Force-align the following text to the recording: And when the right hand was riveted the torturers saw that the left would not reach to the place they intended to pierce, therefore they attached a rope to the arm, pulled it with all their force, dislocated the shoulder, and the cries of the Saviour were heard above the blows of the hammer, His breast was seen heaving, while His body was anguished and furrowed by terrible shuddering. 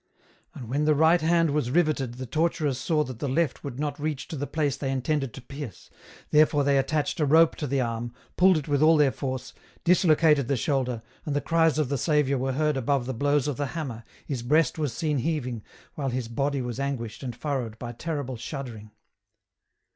And 0.55 0.67
when 0.67 0.85
the 0.85 0.95
right 0.95 1.21
hand 1.21 1.51
was 1.51 1.69
riveted 1.69 2.15
the 2.15 2.25
torturers 2.25 2.79
saw 2.79 3.03
that 3.03 3.19
the 3.19 3.29
left 3.29 3.63
would 3.63 3.79
not 3.79 3.99
reach 3.99 4.27
to 4.29 4.35
the 4.35 4.47
place 4.47 4.75
they 4.75 4.89
intended 4.89 5.31
to 5.35 5.43
pierce, 5.43 5.91
therefore 6.31 6.63
they 6.63 6.79
attached 6.79 7.19
a 7.19 7.25
rope 7.27 7.55
to 7.57 7.67
the 7.67 7.81
arm, 7.81 8.11
pulled 8.35 8.57
it 8.57 8.67
with 8.67 8.81
all 8.81 8.97
their 8.97 9.11
force, 9.11 9.53
dislocated 9.83 10.47
the 10.47 10.57
shoulder, 10.57 11.03
and 11.23 11.35
the 11.35 11.39
cries 11.39 11.77
of 11.77 11.89
the 11.89 11.99
Saviour 11.99 12.39
were 12.39 12.53
heard 12.53 12.77
above 12.77 13.05
the 13.05 13.13
blows 13.13 13.47
of 13.47 13.57
the 13.57 13.67
hammer, 13.77 14.03
His 14.25 14.41
breast 14.41 14.79
was 14.79 14.91
seen 14.91 15.19
heaving, 15.19 15.61
while 15.93 16.09
His 16.09 16.27
body 16.27 16.63
was 16.63 16.79
anguished 16.79 17.21
and 17.21 17.35
furrowed 17.35 17.77
by 17.77 17.91
terrible 17.91 18.37
shuddering. 18.37 18.89